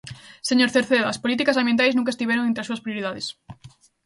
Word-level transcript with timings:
Señor 0.49 0.69
Cerceda, 0.75 1.07
as 1.13 1.21
políticas 1.23 1.57
ambientais 1.61 1.95
nunca 1.95 2.13
estiveron 2.15 2.45
entre 2.45 2.61
as 2.61 2.67
súas 2.69 2.83
prioridades. 2.85 3.25